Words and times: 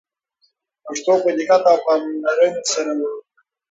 پښتو 0.85 1.13
په 1.23 1.29
دقت 1.37 1.61
او 1.71 1.77
پاملرنې 1.85 2.61
سره 2.73 2.91
ولیکه. 2.97 3.23